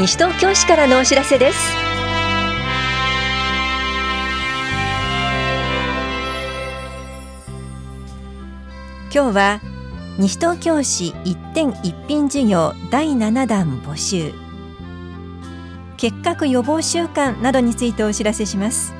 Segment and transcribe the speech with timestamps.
[0.00, 1.58] 西東京市からのお知らせです。
[9.14, 9.60] 今日は
[10.18, 14.32] 西東京市一点一品事業第7弾募集。
[15.98, 18.94] 結核予防週間などについてお知らせします。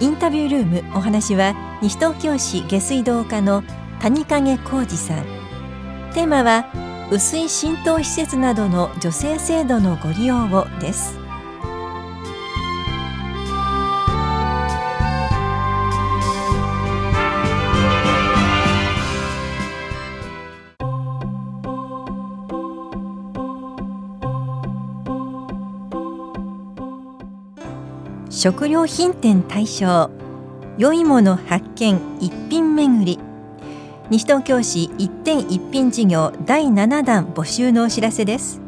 [0.00, 3.62] インタビュールームお話は西東京市下水道課の
[4.00, 5.24] 谷影浩二さん。
[6.14, 11.18] テーマは薄い浸透施設などの助成制度のご利用をです。
[28.30, 30.10] 食料品店対象
[30.76, 33.27] 良いもの発見一品巡り。
[34.10, 38.62] 西東京市一点一品事業第7弾募集のお知らせです。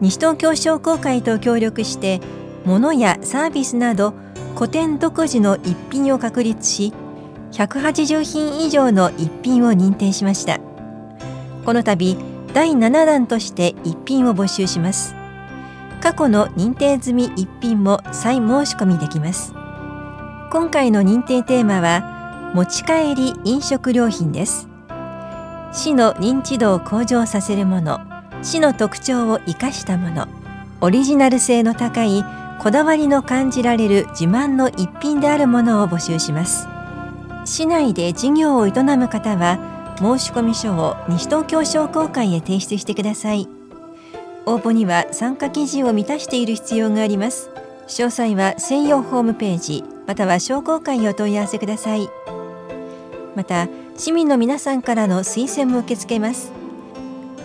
[0.00, 2.20] 西東京商工会と協力して
[2.64, 4.12] 物やサービスなど
[4.56, 6.92] 古典独自の一品を確立し
[7.52, 10.58] 180品以上の一品を認定しました。
[11.64, 12.16] この度
[12.52, 15.14] 第7弾として一品を募集します。
[16.00, 19.54] 過去の認定済み一品も再申し込みできます。
[20.50, 22.19] 今回の認定テーマは
[22.52, 24.68] 持ち帰り飲食料品です。
[25.72, 28.00] 市の認知度を向上させるもの
[28.42, 30.26] 市の特徴を生かしたもの
[30.80, 32.24] オリジナル性の高い
[32.58, 36.66] こだわりの感じられる自慢の一品であるものを募集します。
[37.44, 39.58] 市内で事業を営む方は
[39.96, 43.48] 申込書を西東京商工会へ提出してください。
[44.44, 47.48] 応募には参加基準を満たしている必要があります。
[47.86, 52.08] 詳細は専用ホームページまたは商工会をお問い合わせください。
[53.36, 56.52] また市民の皆さんからの推薦も受け付けます。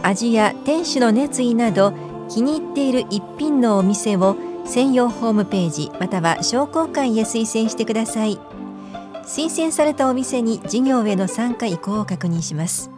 [0.01, 1.93] 味や店主の熱意など
[2.29, 8.39] 気に入っている一品のお店を専用ホームページまたは商工会へ推薦してください。
[9.25, 12.89] 推薦されたお店に事業への参加意向を確認します。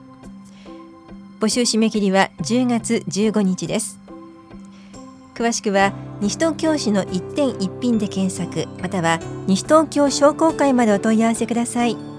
[1.40, 4.00] 募集締め切りは10月15日です。
[5.35, 12.16] 詳しくは西東京市の一点一品で検索または西東京商工会までお問い合わせください。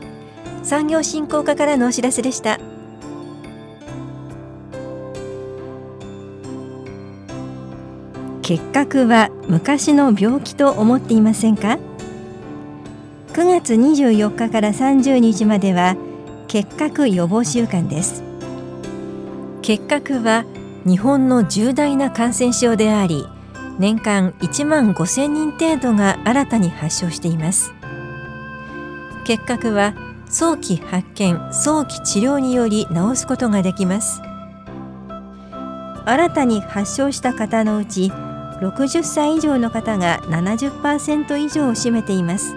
[0.69, 2.61] 産業振興課からのお知らせでした。
[8.43, 11.79] 結核は昔の病気と思っていませんか
[13.33, 15.97] ？9月24日から30日までは
[16.49, 18.23] 結核予防週間です。
[19.63, 20.45] 結核は
[20.85, 23.25] 日本の重大な感染症であり
[23.79, 27.73] 年間1万5000人程度が新たに発症しています。
[29.25, 29.95] 結核は
[30.31, 34.21] 早期発見早期治療により治すことができます。
[36.05, 38.13] 新たに発症した方のうち
[38.61, 42.55] 60歳以上の方が70%以上を占めています。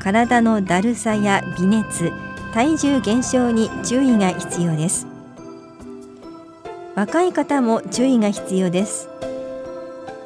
[0.00, 2.12] 体のだるさや微熱
[2.52, 5.06] 体重減少に注意が必要です。
[6.94, 9.08] 若い方も注意が必要です。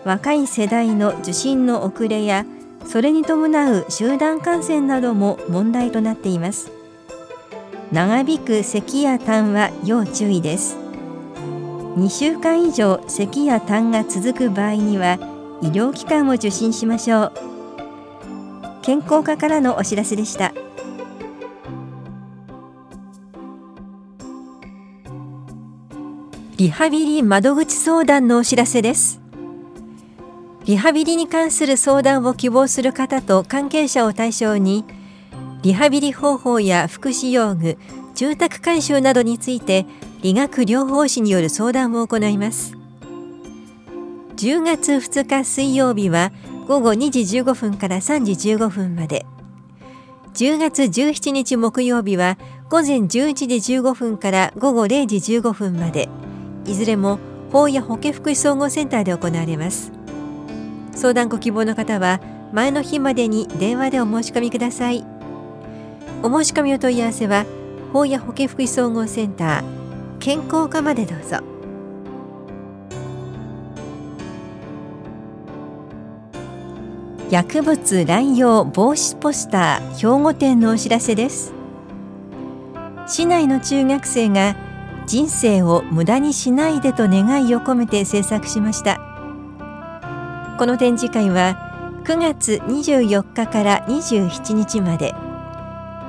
[0.05, 2.45] 若い世代の受診の遅れや
[2.89, 6.73] それに伴う集団感染なども問題となっています。
[7.93, 10.79] 長引く咳や痰は要注意です。
[11.97, 15.19] 2週間以上咳や痰が続く場合には
[15.61, 17.33] 医療機関を受診しましょう。
[18.81, 20.55] 健康課からのお知らせでした。
[26.57, 29.18] リハビリ窓口相談のお知らせです。
[30.69, 34.85] リハビリに関する相談を希望する方と関係者を対象に
[35.63, 37.79] リハビリ方法や福祉用具
[38.15, 39.87] 住宅改修などについて
[40.21, 42.77] 理学療法士による相談を行います。
[44.37, 46.33] 10月2日水曜日は
[46.67, 49.25] 午後2時15分から3時15分まで。
[50.35, 52.37] 10月17日木曜日は
[52.69, 56.11] 午前11時15分から午後0時15分まで。
[56.67, 57.19] いずれも
[57.51, 59.98] 法や保健福祉総合センターで行われます。
[60.99, 62.21] 相談ご希望の方は
[62.53, 65.07] 前の日までに電話でお申し込みください。
[66.25, 67.47] お申し込みお問い合わせは
[67.93, 71.39] 法や保健福祉総合センター健康課までどうぞ。
[77.31, 81.53] 薬物乱用防止ポスター兵庫店のお知らせです。
[83.07, 84.57] 市内の中学生が
[85.07, 89.18] 人生を無駄にしないでと願いを込めて制作しました。
[90.59, 95.15] この展示会は9月24日から27日まで。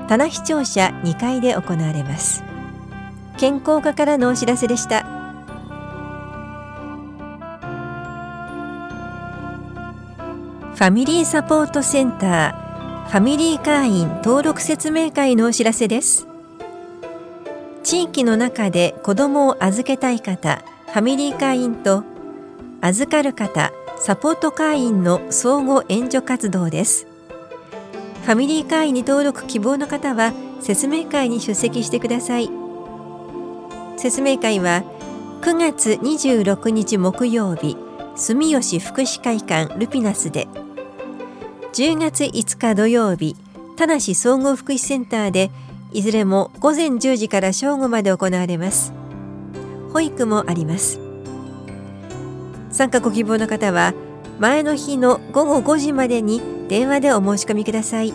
[0.09, 2.43] 棚視聴者2階で行われます。
[3.37, 5.03] 健康課からのお知らせでした。
[10.73, 16.25] ファミリーサポートセンターファミリー会員登録説明会のお知らせです。
[17.83, 22.03] 地域の中で子どもを預けたい方ファミリー会員と
[22.81, 23.68] 預かる方
[24.09, 27.05] サポート会員の相互援助活動です。
[28.23, 32.49] ファミリー会員に登録希望の方は説明会に出席してください。
[33.97, 34.83] 説明会は
[35.43, 37.77] 9月26日木曜日
[38.15, 40.47] 住吉福祉会館ルピナスで。
[41.73, 43.35] 10月5日土曜日
[43.77, 45.51] 田梨総合福祉センターで
[45.91, 48.91] いずれも午前10時から正午まで行われます。
[49.93, 51.08] 保育もあります。
[52.71, 53.93] 参加ご希望の方は
[54.39, 58.13] 前の日の午後5時までに電話でお申し込みください。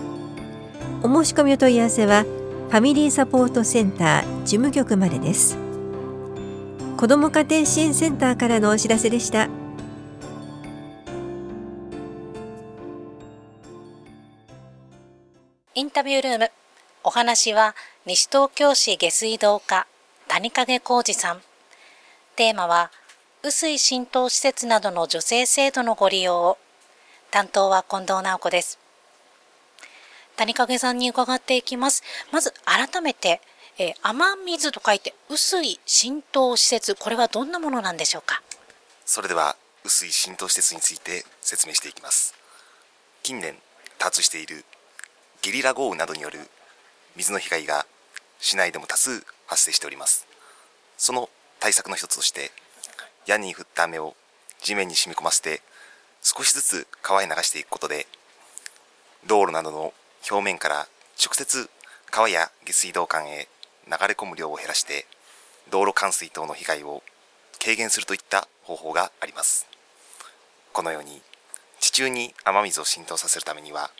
[1.02, 5.58] お申し込みお問い合わせはファミリーサポートセンター事務局までです。
[6.96, 9.48] 子ども家庭支援センターからのお知らせでした。
[15.74, 16.50] インタビュールーム。
[17.02, 17.74] お話は
[18.06, 19.86] 西東京市下水道課
[20.28, 21.42] 谷影浩二さん。
[22.36, 22.90] テーマは
[23.44, 26.58] 雨水浸透施設などの助成制度のご利用を。
[27.30, 28.78] 担当は近藤直子です。
[30.36, 32.02] 谷影さんに伺っていきます。
[32.32, 33.42] まず改めて、
[33.76, 38.42] えー、雨水と書いて雨水浸透施設これはどんなものなんでしょうか？
[39.04, 42.34] それでは雨水浸透施設について説明していきます。
[43.22, 43.56] 近年
[43.98, 44.64] 多発している
[45.42, 46.38] ゲリラ豪雨などによる
[47.14, 47.84] 水の被害が
[48.40, 50.26] 市内でも多数発生しております。
[50.96, 51.28] その
[51.60, 52.50] 対策の一つとして
[53.26, 54.14] 屋根に降った雨を
[54.60, 55.62] 地面に染み込ませて
[56.22, 58.06] 少しずつ川へ流していくことで
[59.26, 59.94] 道路などの
[60.30, 60.86] 表面から
[61.22, 61.68] 直接
[62.10, 63.48] 川や下水道管へ
[63.86, 65.06] 流れ込む量を減らして
[65.70, 67.02] 道路冠水等の被害を
[67.62, 69.66] 軽減するといった方法があります。
[70.72, 71.22] このように
[71.80, 73.90] 地中に雨水を浸透させるためには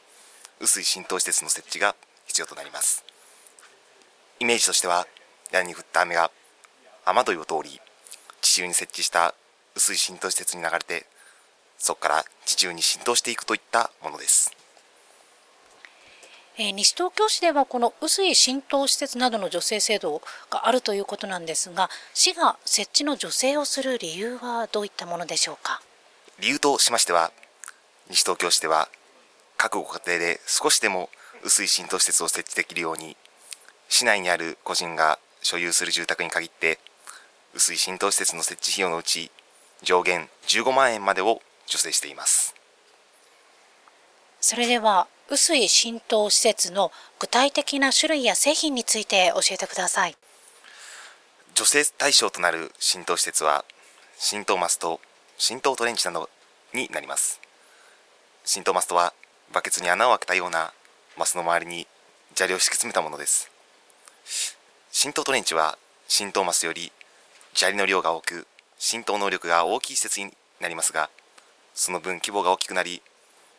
[0.60, 1.94] 雨水浸透施設の設置が
[2.26, 3.04] 必要となります。
[4.40, 5.06] イメージとしては
[5.52, 6.30] 屋根に降った雨が
[7.04, 7.80] 雨どいを通り
[8.44, 9.34] 地中に設置した雨
[9.78, 11.06] 水浸透施設に流れて
[11.78, 14.52] そこから地中に浸透していくといったものです。
[16.58, 20.20] えー、西東京市ではこの雨水浸透施設などの助成制度
[20.50, 25.80] があるということなんですが市が設置の助成をする理由はどういったものでしょうか？
[26.38, 27.32] 理由としましては
[28.10, 28.88] 西東京市では
[29.56, 31.08] 各ご家庭で少しでも
[31.40, 33.16] 雨水浸透施設を設置できるように
[33.88, 36.78] 市内にある個人が所有する住宅に限って
[37.54, 39.30] 雨水浸透施設の設置費用のうち
[39.84, 42.52] 上限15万円までを助成しています。
[44.40, 46.90] それでは雨水浸透施設の
[47.20, 50.16] 具体的な種類や製品について教えてください。
[51.54, 53.64] 助成対象となる浸透施設は
[54.18, 55.00] 浸透マスと
[55.38, 56.28] 浸透トレンチなど
[56.74, 57.40] になります。
[58.44, 59.14] 浸透マストは
[59.52, 60.72] バケツに穴を開けたような
[61.16, 61.86] マスの周りに
[62.34, 63.48] 砂利を敷き詰めたものです。
[64.90, 65.78] 浸透トレンチは
[66.08, 66.90] 浸透マスより
[67.54, 68.46] 砂利の量が多く
[68.78, 71.08] 浸透能力が大きい施設になりますが
[71.74, 73.02] その分規模が大きくなり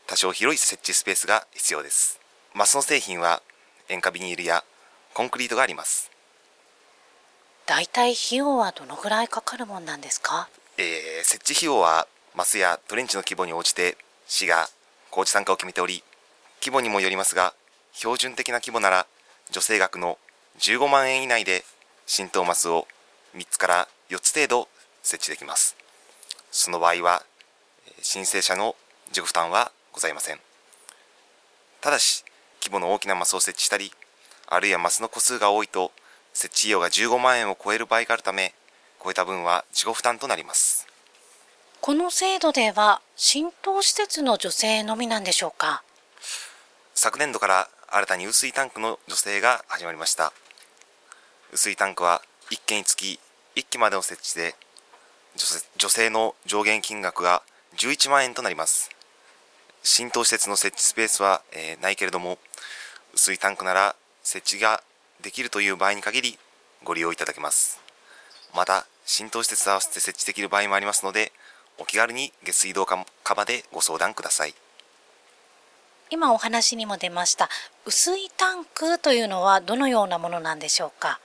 [0.07, 2.19] 多少広い設置スペースが必要です。
[2.53, 3.41] マスの製品は
[3.89, 4.63] 塩化ビニールや
[5.13, 6.11] コンクリートがあります。
[7.65, 10.47] 大体費用はどのぐらいかかるもんなんですか、
[10.77, 13.97] えー、設置費用はマスやトレンチの規模に応じて
[14.27, 14.69] 市が
[15.09, 16.03] 工事参加を決めており
[16.61, 17.55] 規模にもよりますが
[17.93, 19.07] 標準的な規模なら
[19.47, 20.19] 助成額の
[20.59, 21.63] 15万円以内で
[22.05, 22.87] 浸透マスを
[23.35, 24.67] 3つから4つ程度
[25.03, 25.75] 設置できます。
[26.51, 27.23] その場合は
[28.01, 28.75] 申請者の
[29.09, 30.39] 自己負担はございません。
[31.81, 32.23] ただし
[32.61, 33.91] 規模の大きなマスを設置したり
[34.47, 35.91] あるいはマスの個数が多いと
[36.33, 38.53] 設置費用が15万円を超える場合があるため
[39.03, 40.87] 超えた分は自己負担となります。
[41.81, 45.83] この制度では浸透施設の助成のみなんでしょうか？
[46.95, 50.33] 昨年度から新たに雨水タンクの助成が始まりました。
[51.49, 53.19] 雨水タンクは1件につき
[53.55, 54.55] 1機までの設置で
[55.77, 57.41] 女性の上限金額が
[57.77, 58.89] 11万円となります。
[59.83, 62.37] 浸透施設の設置スペースは、えー、ないけれども
[63.11, 64.81] 雨水タンクなら設置が
[65.21, 66.39] できるという場合に限り
[66.83, 67.81] ご利用いただけます。
[68.55, 71.31] また浸透施設と合わせて設置できる場合もありますので
[71.77, 74.53] お気軽に下水道課場でご相談ください。
[76.09, 77.49] 今お話にも出ました
[77.85, 81.19] 雨水タンクというのはどのようなものなんでしょうか？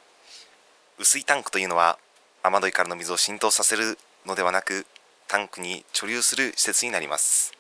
[0.99, 1.99] 雨水タンクというのは
[2.43, 4.87] 雨どいからの水を浸透させるのではなく
[5.29, 7.53] タンクに貯留する施設になります。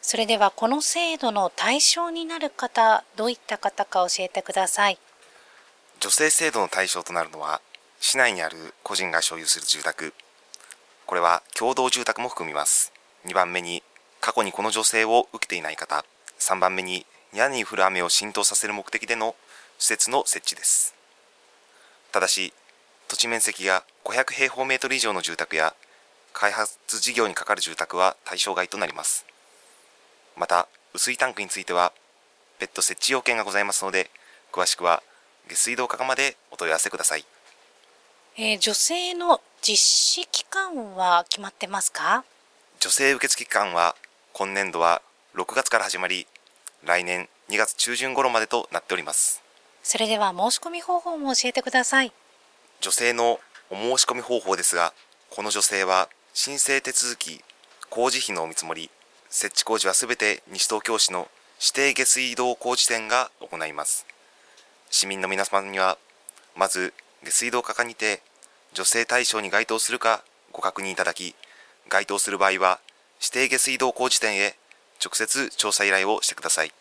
[0.00, 4.98] それではこの制度の対象になる方どういった方か教えてください。
[6.00, 7.60] 女性制度の対象となるのは
[8.00, 10.14] 市内にある個人が所有する住宅。
[11.06, 12.92] これは共同住宅も含みます。
[13.26, 13.82] 2番目に
[14.20, 16.04] 過去にこの助成を受けていない方。
[16.38, 19.34] 3番目に屋根に降る雨を浸透させる目的での
[19.78, 20.94] 施設の設置です。
[22.12, 22.52] ただし
[23.08, 25.74] 土地面積が500平方メートル以上の住宅や
[26.32, 29.24] 開発事業にかかる住宅は対象外となります。
[30.36, 31.92] また雨水タンクについては
[32.58, 34.10] 別途設置要件がございますので
[34.52, 35.02] 詳しくは
[35.48, 37.24] 下水道課までお問い合わせください、
[38.36, 42.24] えー、女性の実施期間は決まってますか？
[42.80, 43.94] 女性受付期間は
[44.32, 45.00] 今年度は
[45.34, 46.26] 6月から始まり
[46.84, 49.42] 来年2月中旬頃までとなっております。
[49.82, 52.12] それでは申し込み方法も教えてください
[52.80, 53.40] 女性の
[53.70, 54.92] お申し込み方法ですが
[55.30, 57.42] この女性は申請手続き
[57.90, 58.90] 工事費のお見積もり
[59.30, 61.28] 設置工事はすべて西東京市の
[61.60, 64.06] 指定下水道工事店が行います。
[64.90, 65.98] 市民の皆様には
[66.54, 66.92] まず
[67.24, 68.20] 下水道課課にて
[68.74, 71.34] 女性対象に該当するかご確認いただき
[71.88, 72.80] 該当する場合は
[73.20, 74.56] 指定下水道工事店へ
[75.04, 76.72] 直接調査依頼をしてください。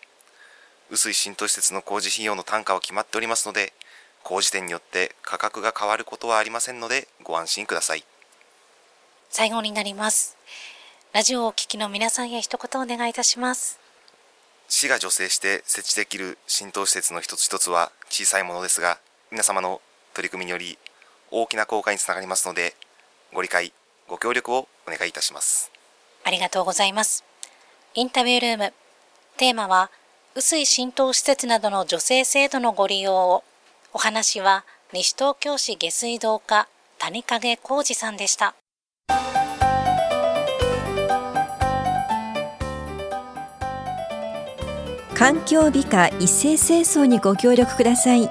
[0.90, 3.74] 雨水浸透施設の工事費用の単価は決まっておりますので
[4.26, 8.04] 工事店によって価格が変わることはありませんのでご安心ください。
[9.30, 10.36] 最後になります。
[11.14, 13.80] ラジオをお聞きの皆さんへ一言お願いいたします。
[14.68, 18.98] 市が助成して設置できる浸透施設の一つ一つは小さいものですが
[19.30, 19.80] 皆様の
[20.16, 20.80] 取り組みにより
[21.30, 22.74] 大きな効果につながりますので
[23.32, 23.74] ご理解
[24.08, 25.72] ご協力をお願いいたします。
[26.24, 27.24] ありがとうございます。
[27.94, 28.74] インタビュールーム。
[29.38, 29.92] テーマは
[30.34, 33.44] 雨水浸透施設などの助成制度のご利用を
[33.96, 36.68] お話は西東京市下水道課
[37.00, 38.54] 谷影浩二さんでした。
[45.14, 48.30] 環境美化一斉清掃にご協力ください。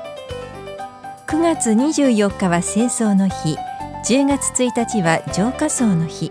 [1.28, 3.56] 9月24日は清掃の日。
[4.04, 6.30] 10月1日は浄化槽の日。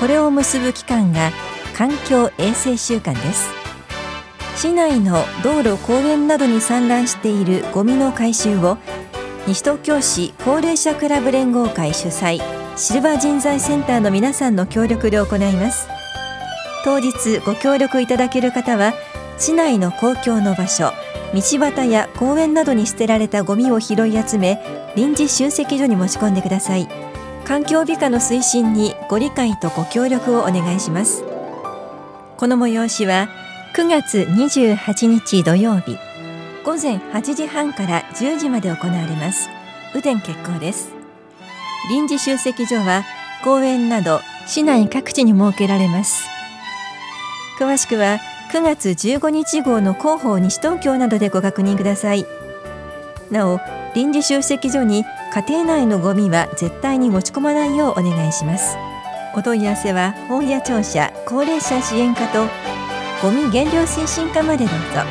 [0.00, 1.32] これを結ぶ期間が
[1.76, 3.57] 環境衛生週間です。
[4.58, 8.76] 市内の道路公園などに散乱しているゴミの回収を
[9.46, 12.40] 西東京市高齢者クラブ連合会主催
[12.76, 15.86] シルバー人材センターの皆さんの協力で行います。
[16.82, 18.94] 当日ご協力いただける方は
[19.38, 20.90] 市内の公共の場所
[21.32, 24.60] 道端や公園などに捨てられたゴミを拾い集め
[24.96, 26.88] 臨時集積所に持ち込んでください。
[27.44, 31.22] 環境美化の推進にご理解とご協力をお願いします。
[32.36, 33.28] この催しは
[33.74, 35.98] 9月28日土曜日。
[36.64, 39.48] 午前8時半から10時まで行われます。
[39.92, 40.92] 雨天決行です。
[41.88, 43.04] 臨時集積所は
[43.44, 46.28] 公園など市内各地に設けられます。
[47.58, 48.18] 詳しくは
[48.52, 52.26] 9月15日号の広報西東京などでご確認ください。
[53.30, 53.60] なお
[53.94, 58.76] 臨時集積所に家庭内のゴミは絶対に持ち込まないようお願いします。
[59.34, 62.46] お問い合わせは本屋庁舎高齢者支援課と
[63.20, 65.02] ゴミ減量推進課までどうぞ。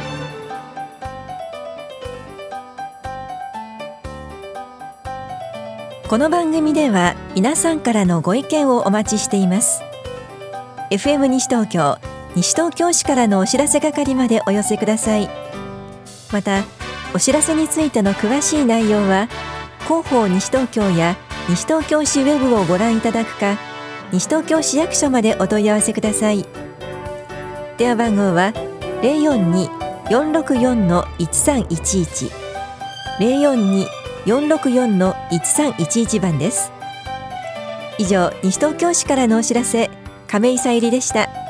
[6.08, 9.82] この番組では皆さんからのご意見をお待ちしています。
[10.90, 11.98] FM 西東京
[12.34, 15.30] 西東京市からのお知らせ係までお寄せください。
[16.32, 16.64] また
[17.14, 19.28] お知らせについての詳しい内容は
[19.82, 21.18] 広報西東京や
[21.50, 23.58] 西東京市ウェブをご覧いただくか
[24.14, 26.67] 西東京市役所までお問い合わせください。
[27.78, 28.54] 電話番号は
[30.10, 32.32] 042-464-1311
[34.26, 36.72] 042-464-1311番です。
[38.00, 39.90] 以上西東京市からのお知らせ
[40.28, 41.47] 亀井さゆりでした。